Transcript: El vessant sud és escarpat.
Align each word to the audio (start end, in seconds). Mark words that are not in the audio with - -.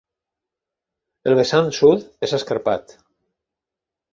El 1.31 1.37
vessant 1.41 1.69
sud 1.81 2.09
és 2.29 2.35
escarpat. 2.39 2.99